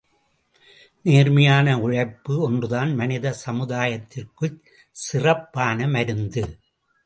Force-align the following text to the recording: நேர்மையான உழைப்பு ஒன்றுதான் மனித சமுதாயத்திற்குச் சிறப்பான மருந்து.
நேர்மையான 1.01 1.79
உழைப்பு 1.79 2.39
ஒன்றுதான் 2.41 2.95
மனித 2.95 3.35
சமுதாயத்திற்குச் 3.45 4.59
சிறப்பான 4.91 5.87
மருந்து. 5.87 6.45